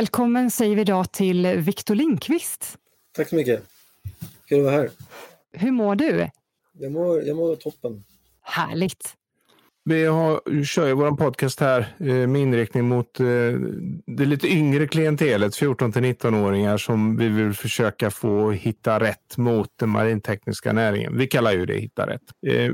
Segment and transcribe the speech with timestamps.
[0.00, 2.78] Välkommen säger vi idag till Viktor Lindqvist.
[3.16, 3.62] Tack så mycket.
[4.48, 4.90] Kul att vara här.
[5.52, 6.28] Hur mår du?
[6.72, 8.04] Jag mår, jag mår toppen.
[8.42, 9.14] Härligt.
[9.84, 13.26] Vi har, kör ju vår podcast här eh, med inriktning mot eh,
[14.06, 19.68] det lite yngre klientelet, 14 till 19-åringar som vi vill försöka få hitta rätt mot
[19.76, 21.18] den marintekniska näringen.
[21.18, 22.22] Vi kallar ju det hitta rätt.
[22.46, 22.70] Eh,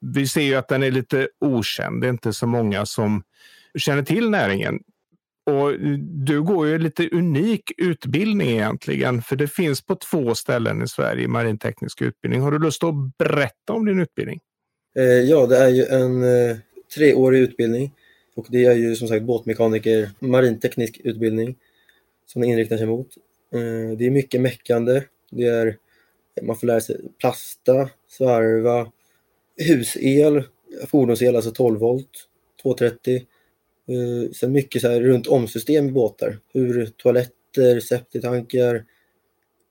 [0.00, 2.00] vi ser ju att den är lite okänd.
[2.00, 3.22] Det är inte så många som
[3.78, 4.80] känner till näringen.
[5.46, 10.88] Och du går ju lite unik utbildning egentligen, för det finns på två ställen i
[10.88, 12.40] Sverige marinteknisk utbildning.
[12.40, 14.40] Har du lust att berätta om din utbildning?
[14.96, 16.56] Eh, ja, det är ju en eh,
[16.94, 17.92] treårig utbildning
[18.34, 21.56] och det är ju som sagt båtmekaniker, marinteknisk utbildning
[22.26, 23.08] som den inriktar sig mot.
[23.54, 25.02] Eh, det är mycket meckande.
[25.30, 25.76] Det är,
[26.42, 28.92] man får lära sig plasta, svarva,
[29.56, 30.42] husel,
[30.86, 32.28] fordonsel, alltså 12 volt,
[32.62, 33.26] 230.
[33.88, 36.38] Eh, sen mycket så här runt omsystem i båtar.
[36.52, 38.84] Hur toaletter, septitankar,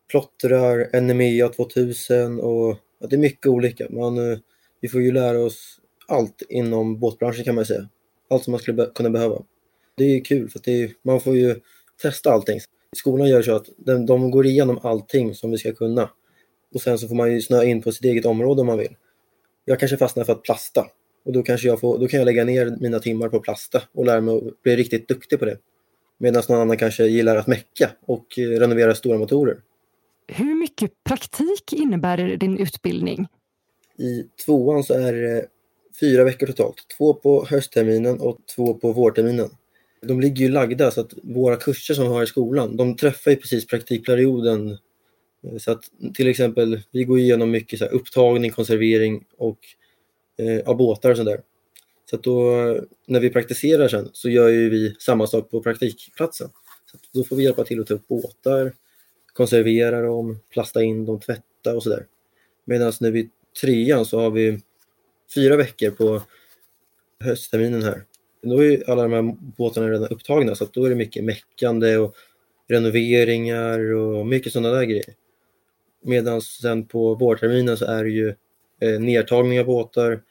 [0.09, 3.87] plottrar, NMEA 2000 och ja, det är mycket olika.
[3.89, 4.37] Man eh,
[4.81, 7.89] vi får ju lära oss allt inom båtbranschen kan man säga.
[8.29, 9.41] Allt som man skulle be kunna behöva.
[9.97, 11.59] Det är kul för är, man får ju
[12.01, 12.59] testa allting.
[12.95, 16.09] Skolan gör så att de, de går igenom allting som vi ska kunna.
[16.73, 18.95] Och sen så får man ju snöa in på sitt eget område om man vill.
[19.65, 20.85] Jag kanske fastnar för att plasta.
[21.25, 24.05] Och då, kanske jag får, då kan jag lägga ner mina timmar på plasta och
[24.05, 25.57] lära mig att bli riktigt duktig på det.
[26.17, 29.57] Medan någon annan kanske gillar att mecka och eh, renovera stora motorer.
[30.27, 33.27] Hur mycket praktik innebär din utbildning?
[33.97, 35.45] I tvåan så är det
[35.99, 36.75] fyra veckor totalt.
[36.97, 39.49] Två på höstterminen och två på vårterminen.
[40.01, 43.31] De ligger ju lagda så att våra kurser som vi har i skolan, de träffar
[43.31, 44.77] ju precis praktikperioden.
[45.59, 49.59] Så att till exempel, vi går igenom mycket så upptagning, konservering och
[50.37, 51.41] eh, av båtar och sådär.
[52.09, 52.51] Så att då
[53.07, 56.49] när vi praktiserar sen så gör ju vi samma sak på praktikplatsen.
[56.91, 58.73] Så då får vi hjälpa till att ta upp båtar,
[59.33, 62.05] konservera dem, plasta in dem, tvätta och sådär.
[62.65, 63.29] Medan när vi
[63.61, 64.59] trean så har vi
[65.35, 66.21] fyra veckor på
[67.19, 68.03] höstterminen här.
[68.41, 71.97] Då är alla de här båtarna redan upptagna så att då är det mycket meckande
[71.97, 72.15] och
[72.67, 75.13] renoveringar och mycket sådana där grejer.
[76.03, 78.35] Medan sen på vårterminen så är det ju
[78.81, 80.21] eh, nedtagning av båtar,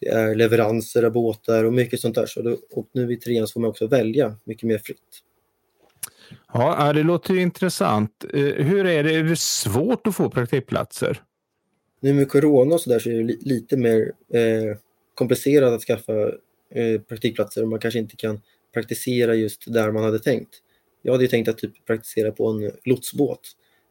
[0.00, 2.26] det är leveranser av båtar och mycket sånt där.
[2.26, 5.22] Så då, och nu i trean så får man också välja mycket mer fritt.
[6.52, 8.24] Ja, det låter ju intressant.
[8.34, 9.14] Eh, hur är det?
[9.14, 11.22] Är det svårt att få praktikplatser?
[12.00, 14.76] Nu med corona och så där så är det lite mer eh,
[15.14, 16.12] komplicerat att skaffa
[16.74, 18.40] eh, praktikplatser och man kanske inte kan
[18.74, 20.54] praktisera just där man hade tänkt.
[21.02, 23.40] Jag hade tänkt att typ praktisera på en lotsbåt.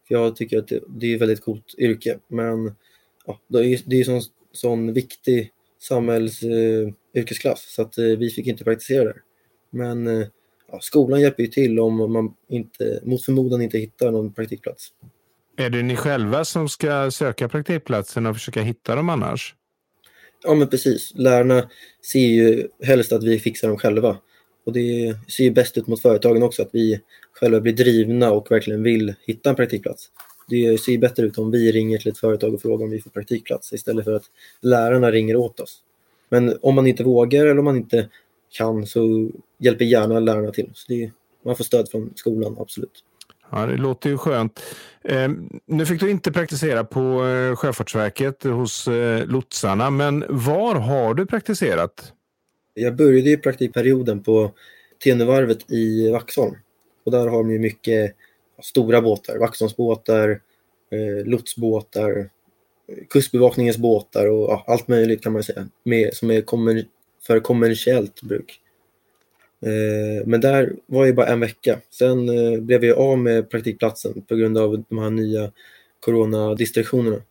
[0.08, 2.74] För jag tycker att det, det är ett väldigt coolt yrke men
[3.28, 4.22] ja, det är, det är sån,
[4.52, 9.16] sån viktig samhällsyrkesklass eh, så att eh, vi fick inte praktisera där.
[9.70, 10.26] Men eh,
[10.72, 14.88] ja, skolan hjälper ju till om man inte, mot förmodan inte hittar någon praktikplats.
[15.56, 19.54] Är det ni själva som ska söka praktikplatsen och försöka hitta dem annars?
[20.44, 21.12] Ja, men precis.
[21.14, 21.70] Lärarna
[22.12, 24.16] ser ju helst att vi fixar dem själva.
[24.66, 27.00] Och det ser ju bäst ut mot företagen också, att vi
[27.32, 30.10] själva blir drivna och verkligen vill hitta en praktikplats.
[30.48, 33.00] Det ser ju bättre ut om vi ringer till ett företag och frågar om vi
[33.00, 34.24] får praktikplats istället för att
[34.60, 35.82] lärarna ringer åt oss.
[36.28, 38.08] Men om man inte vågar eller om man inte
[38.50, 40.70] kan så hjälper gärna lärarna till.
[40.74, 41.10] Så det,
[41.44, 43.04] man får stöd från skolan, absolut.
[43.50, 44.60] Ja, det låter ju skönt.
[45.04, 45.28] Eh,
[45.66, 51.26] nu fick du inte praktisera på eh, Sjöfartsverket hos eh, lotsarna, men var har du
[51.26, 52.12] praktiserat?
[52.74, 54.52] Jag började i praktikperioden på
[55.04, 56.54] Tenevarvet i Vaxholm.
[57.04, 58.14] Och där har de ju mycket
[58.62, 60.40] stora båtar, Vaxholmsbåtar,
[60.90, 62.30] eh, lotsbåtar,
[63.10, 66.84] Kustbevakningens båtar och ja, allt möjligt kan man säga, med, som är kommer,
[67.26, 68.60] för kommersiellt bruk.
[69.60, 71.80] Eh, men där var jag bara en vecka.
[71.90, 75.52] Sen eh, blev jag av med praktikplatsen på grund av de här nya
[76.00, 77.22] coronadistraktionerna.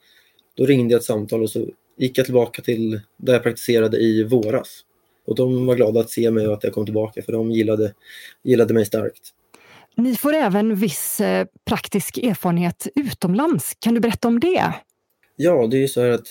[0.55, 1.65] Då ringde jag ett samtal och så
[1.97, 4.83] gick jag tillbaka till där jag praktiserade i våras.
[5.25, 7.93] Och de var glada att se mig och att jag kom tillbaka för de gillade,
[8.43, 9.33] gillade mig starkt.
[9.97, 13.77] Ni får även viss eh, praktisk erfarenhet utomlands.
[13.79, 14.73] Kan du berätta om det?
[15.35, 16.27] Ja, det är ju så här att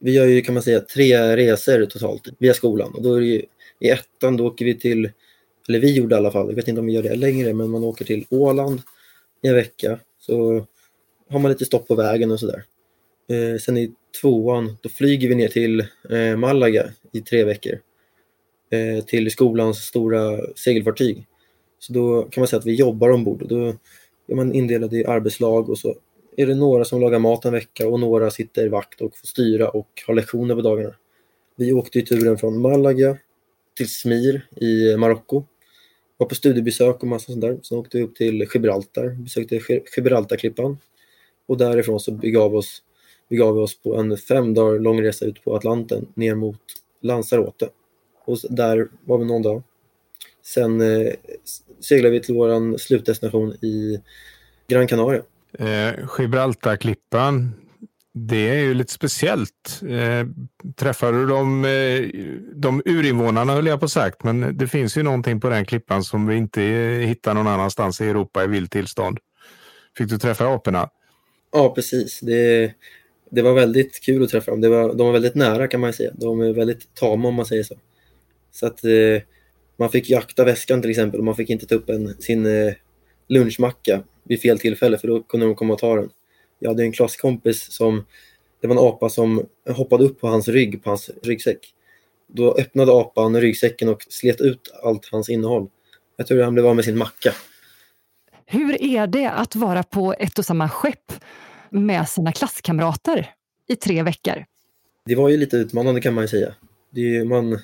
[0.00, 3.26] vi gör ju kan man säga tre resor totalt via skolan och då är det
[3.26, 3.42] ju,
[3.80, 5.10] i ettan då åker vi till
[5.68, 7.70] eller vi gjorde i alla fall, jag vet inte om vi gör det längre, men
[7.70, 8.82] man åker till Åland
[9.42, 9.98] i en vecka.
[10.18, 10.66] Så
[11.30, 12.64] har man lite stopp på vägen och sådär.
[13.28, 15.80] Eh, sen i tvåan, då flyger vi ner till
[16.10, 17.72] eh, Malaga i tre veckor.
[18.70, 21.26] Eh, till skolans stora segelfartyg.
[21.80, 23.42] Så då kan man säga att vi jobbar ombord.
[23.42, 23.74] och Då
[24.26, 25.94] är man indelad i arbetslag och så
[26.36, 29.68] är det några som lagar mat en vecka och några sitter vakt och får styra
[29.68, 30.94] och har lektioner på dagarna.
[31.56, 33.16] Vi åkte i turen från Malaga
[33.76, 35.44] till Smir i Marocko
[36.20, 37.58] var på studiebesök och massa sånt där.
[37.62, 39.60] Sen åkte vi upp till Gibraltar, besökte
[39.96, 40.78] Gibraltarklippan.
[41.46, 42.82] Och därifrån så begav, oss,
[43.28, 46.60] begav vi oss på en fem dagar lång resa ut på Atlanten ner mot
[47.00, 47.68] Lanzarote.
[48.24, 49.62] Och där var vi någon dag.
[50.54, 51.12] Sen eh,
[51.80, 54.00] seglade vi till vår slutdestination i
[54.68, 55.22] Gran Canaria.
[55.58, 57.52] Eh, Gibraltarklippan,
[58.12, 59.80] det är ju lite speciellt.
[59.88, 60.26] Eh,
[60.76, 62.08] träffade du de, eh,
[62.54, 66.26] de urinvånarna höll jag på sagt, men det finns ju någonting på den klippan som
[66.26, 66.62] vi inte
[67.06, 69.18] hittar någon annanstans i Europa i vilt tillstånd.
[69.96, 70.90] Fick du träffa aporna?
[71.52, 72.20] Ja, precis.
[72.20, 72.72] Det,
[73.30, 74.60] det var väldigt kul att träffa dem.
[74.60, 76.10] Det var, de var väldigt nära kan man säga.
[76.14, 77.74] De är väldigt tama om man säger så.
[78.52, 79.22] Så att eh,
[79.80, 82.72] man fick jakta väskan till exempel och man fick inte ta upp en, sin eh,
[83.28, 86.10] lunchmacka vid fel tillfälle för då kunde de komma och ta den.
[86.58, 88.06] Jag hade en klasskompis som,
[88.60, 91.58] det var en apa som hoppade upp på hans rygg, på hans ryggsäck.
[92.26, 95.68] Då öppnade apan ryggsäcken och slet ut allt hans innehåll.
[96.16, 97.32] Jag tror han blev av med sin macka.
[98.46, 101.12] Hur är det att vara på ett och samma skepp
[101.70, 103.34] med sina klasskamrater
[103.68, 104.44] i tre veckor?
[105.06, 106.54] Det var ju lite utmanande kan man ju säga.
[106.90, 107.58] Det man,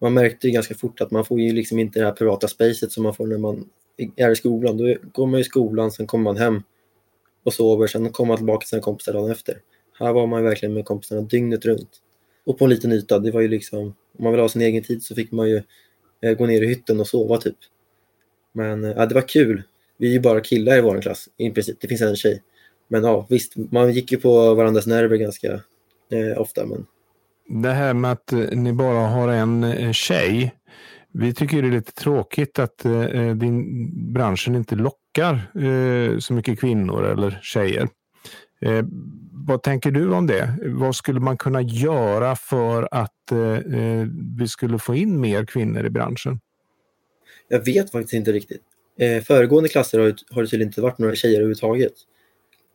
[0.00, 2.92] man märkte ju ganska fort att man får ju liksom inte det här privata spacet
[2.92, 3.68] som man får när man
[4.16, 4.76] är i skolan.
[4.76, 6.62] Då går man i skolan, sen kommer man hem
[7.44, 9.60] och sover, sen kommer man tillbaka till sina kompisar dagen efter.
[9.98, 11.90] Här var man verkligen med kompisarna dygnet runt.
[12.46, 14.82] Och på en liten yta, det var ju liksom, om man ville ha sin egen
[14.82, 15.62] tid så fick man ju
[16.20, 17.56] eh, gå ner i hytten och sova typ.
[18.52, 19.62] Men eh, ja, det var kul.
[19.96, 21.80] Vi är ju bara killar i vår klass i princip.
[21.80, 22.42] Det finns en tjej.
[22.88, 25.52] Men ja, visst, man gick ju på varandras nerver ganska
[26.10, 26.66] eh, ofta.
[26.66, 26.86] Men...
[27.48, 30.54] Det här med att eh, ni bara har en eh, tjej.
[31.12, 36.32] Vi tycker det är lite tråkigt att eh, eh, din branschen inte lockar eh, så
[36.32, 37.88] mycket kvinnor eller tjejer.
[38.60, 38.84] Eh,
[39.32, 40.58] vad tänker du om det?
[40.66, 43.12] Vad skulle man kunna göra för att
[44.38, 46.40] vi skulle få in mer kvinnor i branschen?
[47.48, 48.62] Jag vet faktiskt inte riktigt.
[48.98, 51.92] Eh, föregående klasser har, har det tydligen inte varit några tjejer överhuvudtaget.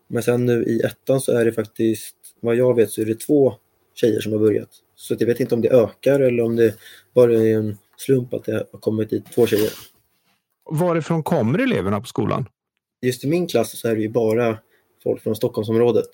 [0.07, 3.19] Men sen nu i ettan så är det faktiskt, vad jag vet så är det
[3.19, 3.53] två
[3.93, 4.69] tjejer som har börjat.
[4.95, 6.75] Så jag vet inte om det ökar eller om det
[7.13, 9.71] bara är en slump att det har kommit dit två tjejer.
[10.69, 12.45] Varifrån kommer eleverna på skolan?
[13.01, 14.57] Just i min klass så är det ju bara
[15.03, 16.09] folk från Stockholmsområdet.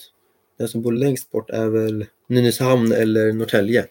[0.58, 3.86] Den som bor längst bort är väl Nynäshamn eller Norrtälje.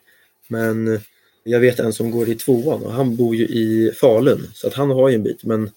[0.49, 1.01] Men
[1.45, 4.75] jag vet en som går i tvåan och han bor ju i Falun så att
[4.75, 5.71] han har ju en bit men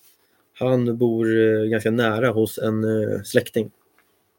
[0.53, 3.71] han bor eh, ganska nära hos en eh, släkting.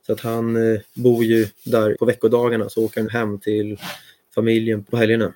[0.07, 3.79] Så att han eh, bor ju där på veckodagarna så åker han hem till
[4.35, 5.35] familjen på helgerna.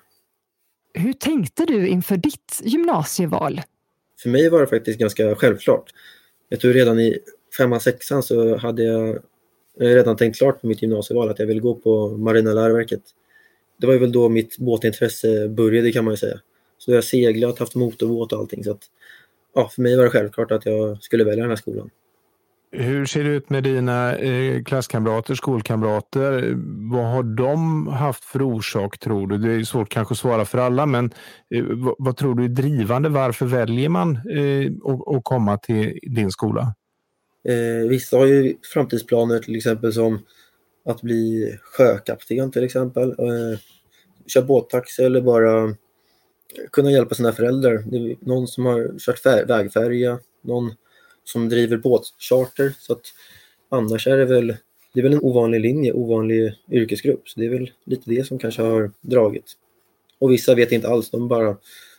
[0.95, 3.61] Hur tänkte du inför ditt gymnasieval?
[4.23, 5.95] För mig var det faktiskt ganska självklart.
[6.49, 7.19] Jag tror redan i
[7.59, 9.19] femman, sexan så hade jag
[9.79, 13.03] redan tänkt klart på mitt gymnasieval att jag ville gå på Marina läroverket.
[13.79, 16.41] Det var väl då mitt båtintresse började kan man ju säga.
[16.79, 18.65] Så jag har seglat, haft motorbåt och allting.
[18.65, 18.83] Så att
[19.55, 21.91] ja, för mig var det självklart att jag skulle välja den här skolan.
[22.79, 26.55] Hur ser det ut med dina eh, klasskamrater, skolkamrater?
[26.91, 29.39] Vad har de haft för orsak tror du?
[29.39, 31.13] Det är svårt kanske att svara för alla, men
[31.55, 31.65] eh,
[31.99, 33.09] vad, tror du är drivande?
[33.09, 36.75] Varför väljer man eh, att, att komma till din skola?
[37.49, 40.19] Eh, vissa har ju framtidsplaner till exempel som
[40.85, 43.09] att bli sjökapten till exempel.
[43.11, 43.59] Eh,
[44.27, 45.75] köra båttaxi eller bara
[46.73, 47.83] kunna hjälpa sina föräldrar.
[47.87, 50.73] Det är någon som har kört vägfärja, någon
[51.27, 52.73] som driver båtcharter.
[52.79, 53.05] Så att
[53.69, 54.57] annars är det väl,
[54.93, 57.29] det är väl en ovanlig linje, ovanlig yrkesgrupp.
[57.29, 59.53] Så det är väl lite det som kanske har dragit.
[60.19, 61.57] Och vissa vet inte alls, de bara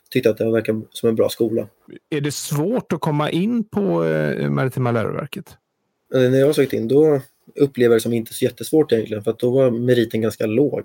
[0.09, 1.67] tyckte att det verkar som en bra skola.
[2.09, 5.57] Är det svårt att komma in på eh, Maritima läroverket?
[6.13, 7.21] Eh, när jag sökte in då
[7.55, 10.83] upplevde jag det som inte så jättesvårt egentligen för att då var meriten ganska låg.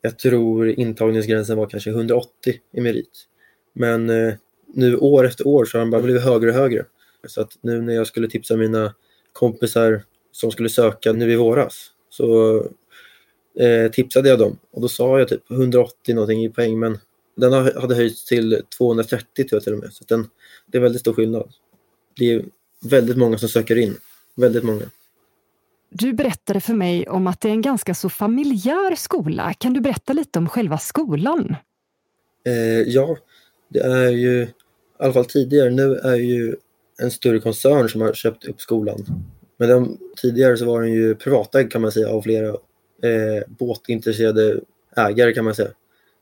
[0.00, 3.26] Jag tror intagningsgränsen var kanske 180 i merit.
[3.72, 4.34] Men eh,
[4.74, 6.84] nu år efter år så har den bara blivit högre och högre.
[7.28, 8.94] Så att nu när jag skulle tipsa mina
[9.32, 10.02] kompisar
[10.32, 12.56] som skulle söka nu i våras så
[13.58, 16.98] eh, tipsade jag dem och då sa jag typ 180 någonting i poäng men
[17.36, 19.92] den hade höjts till 230 tror jag till och med.
[19.92, 20.28] Så den,
[20.66, 21.52] det är väldigt stor skillnad.
[22.16, 22.44] Det är
[22.82, 23.96] väldigt många som söker in.
[24.34, 24.84] Väldigt många.
[25.90, 29.54] Du berättade för mig om att det är en ganska så familjär skola.
[29.54, 31.56] Kan du berätta lite om själva skolan?
[32.46, 33.16] Eh, ja,
[33.68, 34.48] det är ju, i
[34.98, 36.56] alla fall tidigare, nu är ju
[37.02, 39.04] en större koncern som har köpt upp skolan.
[39.56, 42.48] Men de, tidigare så var den ju privatägd kan man säga av flera
[43.02, 44.60] eh, båtintresserade
[44.96, 45.70] ägare kan man säga.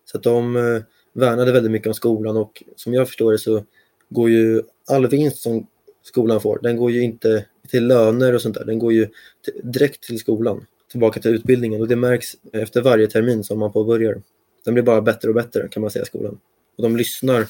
[0.04, 3.64] Så att de eh, värnade väldigt mycket om skolan och som jag förstår det så
[4.08, 5.66] går ju all vinst som
[6.02, 8.64] skolan får, den går ju inte till löner och sånt där.
[8.64, 9.08] Den går ju
[9.62, 14.22] direkt till skolan, tillbaka till utbildningen och det märks efter varje termin som man påbörjar.
[14.64, 16.38] Den blir bara bättre och bättre kan man säga, skolan.
[16.76, 17.46] Och de lyssnar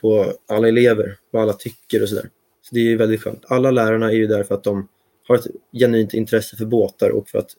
[0.00, 2.30] på alla elever, vad alla tycker och sådär.
[2.68, 3.44] Så det är väldigt skönt.
[3.48, 4.88] Alla lärarna är ju där för att de
[5.28, 7.50] har ett genuint intresse för båtar och för att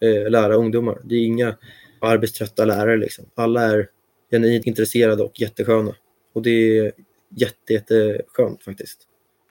[0.00, 1.00] eh, lära ungdomar.
[1.04, 1.56] Det är inga
[2.00, 3.24] arbetströtta lärare liksom.
[3.34, 3.88] Alla är
[4.30, 5.94] genuint intresserade och jättesköna.
[6.34, 6.92] Och det är
[7.36, 8.98] jätte, jätteskönt faktiskt.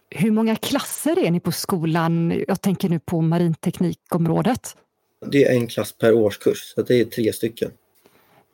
[0.10, 2.43] Hur många klasser är ni på skolan?
[2.48, 4.77] Jag tänker nu på marinteknikområdet.
[5.25, 7.72] Det är en klass per årskurs, så det är tre stycken.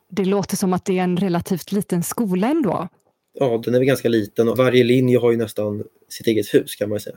[0.09, 2.87] Det låter som att det är en relativt liten skola ändå.
[3.33, 6.75] Ja, den är väl ganska liten och varje linje har ju nästan sitt eget hus
[6.75, 7.15] kan man säga.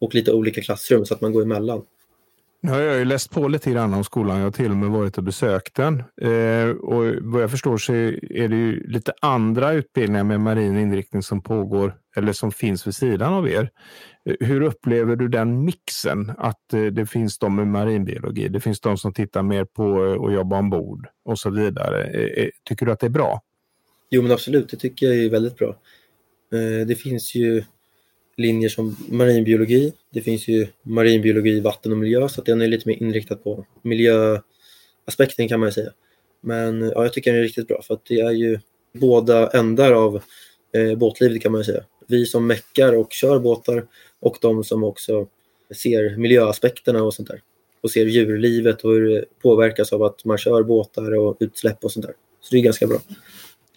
[0.00, 1.82] Och lite olika klassrum så att man går emellan.
[2.64, 4.36] Nu har jag ju läst på lite grann om skolan.
[4.36, 6.02] Jag har till och med varit och besökt den.
[6.20, 11.22] Eh, och vad jag förstår så är det ju lite andra utbildningar med marin inriktning
[11.22, 13.70] som pågår eller som finns vid sidan av er.
[14.24, 16.32] Eh, hur upplever du den mixen?
[16.38, 20.34] Att eh, det finns de med marinbiologi, det finns de som tittar mer på att
[20.34, 22.04] jobba ombord och så vidare.
[22.04, 23.40] Eh, tycker du att det är bra?
[24.10, 25.80] Jo men absolut, det tycker jag är väldigt bra.
[26.86, 27.64] Det finns ju
[28.36, 29.92] linjer som marinbiologi.
[30.10, 33.66] Det finns ju marinbiologi, vatten och miljö så att den är lite mer inriktad på
[33.82, 35.90] miljöaspekten kan man säga.
[36.40, 38.58] Men ja, jag tycker den är riktigt bra för att det är ju
[38.92, 40.22] båda ändar av
[40.72, 41.84] eh, båtlivet kan man säga.
[42.06, 43.86] Vi som meckar och kör båtar
[44.20, 45.26] och de som också
[45.74, 47.40] ser miljöaspekterna och sånt där.
[47.80, 51.92] Och ser djurlivet och hur det påverkas av att man kör båtar och utsläpp och
[51.92, 52.14] sånt där.
[52.40, 52.98] Så det är ganska bra.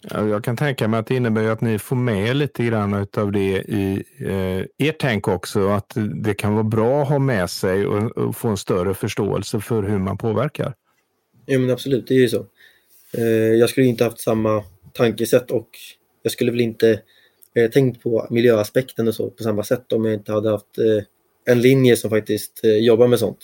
[0.02, 3.58] Jag kan tänka mig att det innebär att ni får med lite grann av det
[3.58, 5.68] i eh, ert tänk också.
[5.68, 9.60] Att det kan vara bra att ha med sig och, och få en större förståelse
[9.60, 10.74] för hur man påverkar.
[11.46, 12.46] Ja men absolut, det är ju så.
[13.12, 15.68] Eh, jag skulle inte haft samma tankesätt och
[16.22, 17.00] jag skulle väl inte
[17.54, 21.04] eh, tänkt på miljöaspekten och så på samma sätt om jag inte hade haft eh,
[21.52, 23.38] en linje som faktiskt eh, jobbar med sånt.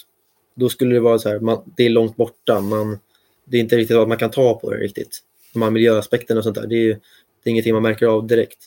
[0.54, 2.98] Då skulle det vara så här, man, det är långt borta, man,
[3.44, 5.20] det är inte riktigt att man kan ta på det riktigt
[5.54, 6.66] de här miljöaspekterna och sånt där.
[6.66, 8.58] Det är, det är ingenting man märker av direkt.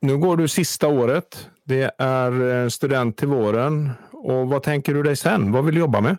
[0.00, 1.48] Nu går du sista året.
[1.64, 3.90] Det är eh, student till våren.
[4.12, 5.52] Och vad tänker du dig sen?
[5.52, 6.16] Vad vill du jobba med?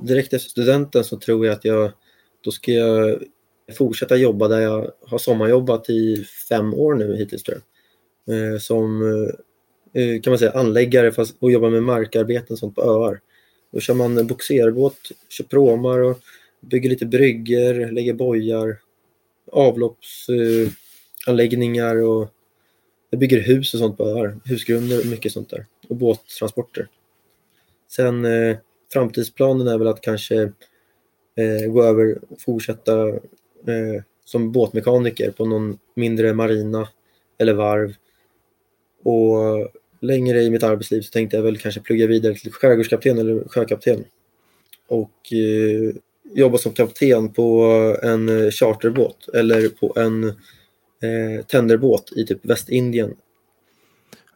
[0.00, 1.92] Direkt efter studenten så tror jag att jag
[2.44, 3.22] då ska jag
[3.78, 8.52] fortsätta jobba där jag har sommarjobbat i fem år nu hittills tror jag.
[8.52, 9.02] Eh, som
[9.92, 13.20] eh, kan man säga anläggare fast, och jobbar med markarbeten och sånt på öar.
[13.72, 16.18] Då kör man boxerbåt, kör pråmar och
[16.62, 18.78] bygger lite brygger, lägger bojar,
[19.52, 22.28] avloppsanläggningar och
[23.10, 24.40] jag bygger hus och sånt på öar.
[24.44, 25.66] Husgrunder och mycket sånt där.
[25.88, 26.88] Och båttransporter.
[27.88, 28.56] Sen eh,
[28.92, 30.42] framtidsplanen är väl att kanske
[31.36, 36.88] eh, gå över och fortsätta eh, som båtmekaniker på någon mindre marina
[37.38, 37.94] eller varv.
[39.02, 39.68] Och
[40.00, 44.04] längre i mitt arbetsliv så tänkte jag väl kanske plugga vidare till skärgårdskapten eller sjökapten.
[44.88, 45.94] Och eh,
[46.34, 47.64] jobba som kapten på
[48.02, 53.14] en eh, charterbåt eller på en eh, tenderbåt i typ Västindien.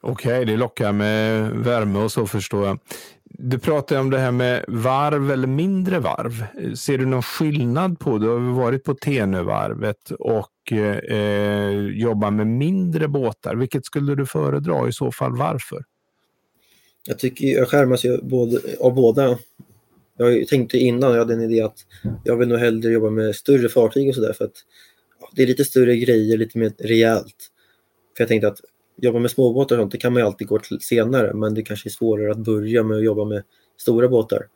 [0.00, 2.78] Okej, okay, det lockar med värme och så förstår jag.
[3.24, 6.44] Du pratar om det här med varv eller mindre varv.
[6.76, 13.08] Ser du någon skillnad på, du har varit på Tenövarvet och eh, jobbar med mindre
[13.08, 13.54] båtar.
[13.54, 15.84] Vilket skulle du föredra i så fall, varför?
[17.06, 19.38] Jag tycker jag skärmas ju både, av båda
[20.16, 21.78] jag tänkte innan, jag hade en idé att
[22.24, 24.56] jag vill nog hellre jobba med större fartyg och sådär för att
[25.20, 27.50] ja, det är lite större grejer, lite mer rejält.
[28.16, 28.60] För jag tänkte att
[28.96, 31.62] jobba med småbåtar och sånt, det kan man ju alltid gå till senare, men det
[31.62, 33.42] kanske är svårare att börja med att jobba med
[33.76, 34.46] stora båtar.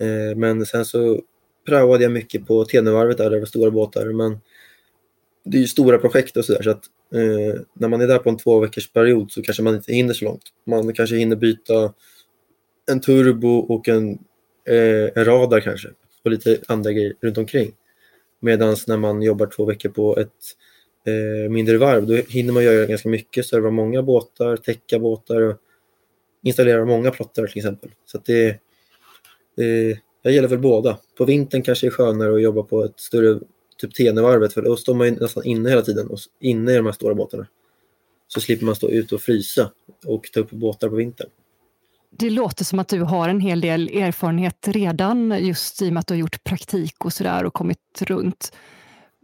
[0.00, 1.20] Eh, men sen så
[1.68, 4.38] praoade jag mycket på Tenövarvet där det var stora båtar, men
[5.44, 8.30] det är ju stora projekt och sådär så att eh, när man är där på
[8.30, 10.42] en två veckors period så kanske man inte hinner så långt.
[10.66, 11.92] Man kanske hinner byta
[12.90, 14.18] en turbo och en
[14.64, 15.88] eh, en radar kanske
[16.24, 17.72] och lite andra grejer runt omkring.
[18.40, 20.30] Medan när man jobbar två veckor på ett
[21.06, 25.56] eh, mindre varv då hinner man göra ganska mycket, serva många båtar, täcka båtar och
[26.42, 27.90] installera många plottar till exempel.
[28.06, 28.48] Så det,
[29.58, 30.98] eh, jag gillar väl båda.
[31.16, 33.40] På vintern kanske det är skönare att jobba på ett större
[33.78, 36.86] typ Tenevarvet för då står man ju nästan inne hela tiden, och inne i de
[36.86, 37.46] här stora båtarna.
[38.28, 39.70] Så slipper man stå ute och frysa
[40.06, 41.30] och ta upp båtar på vintern.
[42.18, 46.00] Det låter som att du har en hel del erfarenhet redan just i och med
[46.00, 48.52] att du har gjort praktik och sådär och kommit runt.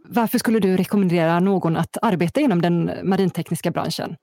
[0.05, 4.15] Varför skulle du rekommendera någon att arbeta inom den marintekniska branschen?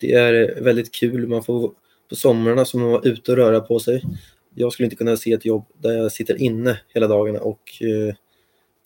[0.00, 1.28] Det är väldigt kul.
[1.28, 1.72] Man får
[2.08, 4.02] på somrarna som man vara ute och röra på sig.
[4.54, 8.14] Jag skulle inte kunna se ett jobb där jag sitter inne hela dagarna och eh,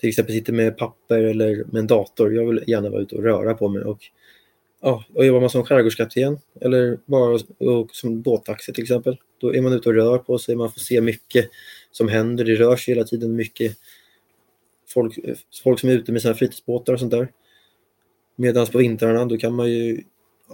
[0.00, 2.34] till exempel sitter med papper eller med en dator.
[2.34, 3.98] Jag vill gärna vara ute och röra på mig och
[4.80, 9.62] ja, och jobbar man som skärgårdskapten eller bara och som båttaxi till exempel, då är
[9.62, 11.50] man ute och rör på sig, man får se mycket
[11.90, 13.76] som händer, det rör sig hela tiden mycket
[14.88, 15.18] folk,
[15.62, 17.28] folk som är ute med sina fritidsbåtar och sånt där.
[18.36, 20.02] Medan på vintrarna då kan man ju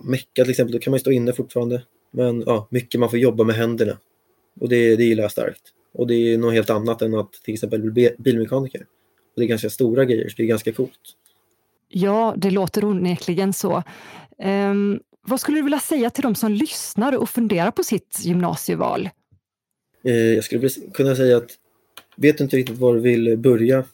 [0.03, 1.83] mecka till exempel, då kan man stå inne fortfarande.
[2.11, 3.99] Men ja, mycket man får jobba med händerna.
[4.61, 5.63] Och det, det gillar jag starkt.
[5.93, 8.81] Och det är något helt annat än att till exempel bli bilmekaniker.
[9.35, 11.17] Och det är ganska stora grejer, så det är ganska coolt.
[11.95, 13.83] Ja, det låter onekligen så.
[14.45, 19.09] Um, vad skulle du vilja säga till de som lyssnar och funderar på sitt gymnasieval?
[20.05, 21.51] Eh, jag skulle kunna säga att
[22.17, 23.85] vet du inte riktigt var du vill börja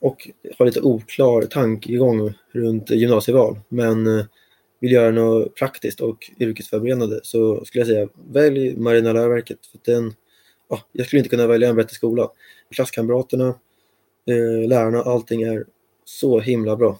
[0.00, 4.24] och har lite oklar tankegång runt gymnasieval, men eh,
[4.80, 9.58] vill göra något praktiskt och yrkesförberedande så skulle jag säga välj Marina läroverket.
[9.66, 10.14] För den,
[10.68, 12.30] ja, jag skulle inte kunna välja en bättre skola.
[12.70, 13.48] Klasskamraterna,
[14.28, 15.64] eh, lärarna, allting är
[16.04, 16.98] så himla bra.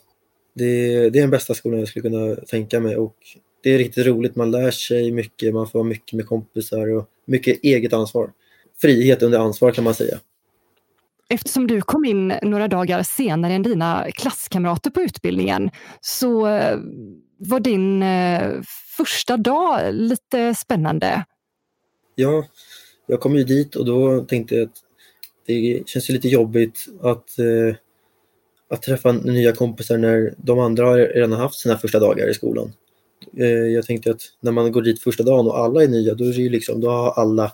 [0.55, 3.17] Det, det är den bästa skolan jag skulle kunna tänka mig och
[3.63, 4.37] det är riktigt roligt.
[4.37, 8.33] Man lär sig mycket, man får vara mycket med kompisar och mycket eget ansvar.
[8.81, 10.21] Frihet under ansvar kan man säga.
[11.29, 15.71] Eftersom du kom in några dagar senare än dina klasskamrater på utbildningen
[16.01, 16.79] så eh,
[17.39, 18.61] var din eh,
[18.97, 21.25] första dag lite spännande.
[22.15, 22.45] Ja,
[23.07, 24.77] jag kom ju dit och då tänkte jag att
[25.47, 27.77] det känns ju lite jobbigt att, eh,
[28.75, 32.73] att träffa nya kompisar när de andra har redan haft sina första dagar i skolan.
[33.37, 36.25] Eh, jag tänkte att när man går dit första dagen och alla är nya, då
[36.25, 37.53] är det ju liksom, då har alla,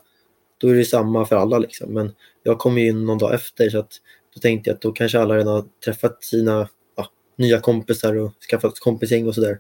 [0.59, 1.95] då är det samma för alla liksom.
[1.95, 2.13] Men
[2.43, 3.93] jag kom ju in någon dag efter så att
[4.35, 8.33] då tänkte jag att då kanske alla redan har träffat sina ja, nya kompisar och
[8.51, 9.59] skaffat kompisgäng och sådär.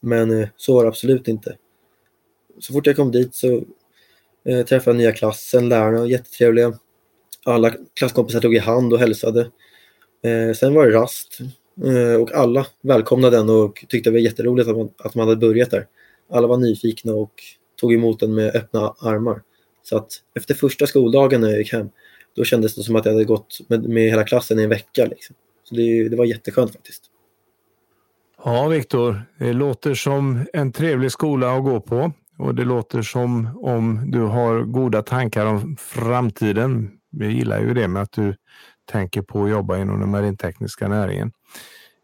[0.00, 1.56] Men eh, så var det absolut inte.
[2.58, 3.64] Så fort jag kom dit så
[4.44, 6.78] eh, träffade jag nya klassen, lärarna var jättetrevliga.
[7.44, 9.50] Alla klasskompisar tog i hand och hälsade.
[10.22, 11.38] Eh, sen var det rast
[11.84, 15.40] eh, och alla välkomnade den och tyckte det var jätteroligt att man, att man hade
[15.40, 15.86] börjat där.
[16.30, 17.32] Alla var nyfikna och
[17.80, 19.42] tog emot den med öppna armar.
[19.82, 21.88] Så att efter första skoldagen när jag gick hem,
[22.36, 25.06] då kändes det som att jag hade gått med, med hela klassen i en vecka.
[25.06, 25.36] Liksom.
[25.64, 27.02] Så det, det var jätteskönt faktiskt.
[28.44, 33.58] Ja, Viktor, det låter som en trevlig skola att gå på och det låter som
[33.62, 36.90] om du har goda tankar om framtiden.
[37.10, 38.34] Vi gillar ju det med att du
[38.92, 41.32] tänker på att jobba inom den marintekniska näringen.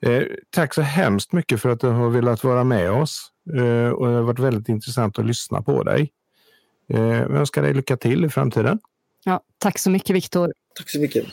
[0.03, 4.07] Eh, tack så hemskt mycket för att du har velat vara med oss eh, och
[4.07, 6.12] det har varit väldigt intressant att lyssna på dig.
[6.92, 8.79] Eh, jag önskar dig lycka till i framtiden.
[9.24, 10.53] Ja, tack så mycket, Viktor.
[10.79, 11.24] Tack så mycket.